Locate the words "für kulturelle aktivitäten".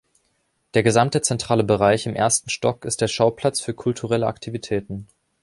3.61-5.05